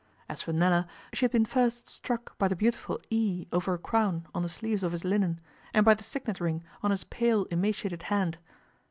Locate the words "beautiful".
2.55-2.99